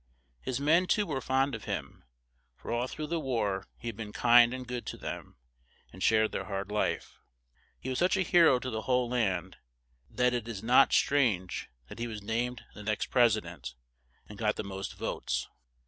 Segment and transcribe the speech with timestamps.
[0.41, 2.05] His men too were fond of him,
[2.55, 5.37] for all through the war he had been kind and good to them,
[5.93, 7.19] and shared their hard life.
[7.79, 9.57] He was such a he ro to the whole land,
[10.09, 13.75] that it is not strange that he was named for the next pres i dent,
[14.27, 15.47] and got the most votes.